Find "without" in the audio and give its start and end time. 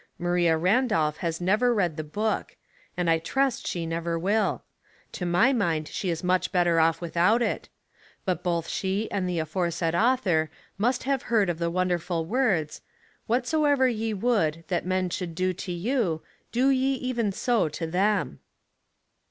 7.01-7.43